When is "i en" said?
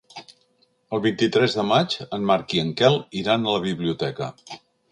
2.59-2.73